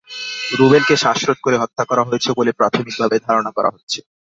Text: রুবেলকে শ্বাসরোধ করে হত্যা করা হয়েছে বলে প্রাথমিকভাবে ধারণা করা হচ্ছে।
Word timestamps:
রুবেলকে 0.51 0.95
শ্বাসরোধ 0.97 1.37
করে 1.41 1.57
হত্যা 1.57 1.83
করা 1.85 2.03
হয়েছে 2.03 2.29
বলে 2.37 2.51
প্রাথমিকভাবে 2.59 3.15
ধারণা 3.27 3.51
করা 3.57 3.69
হচ্ছে। 3.73 3.99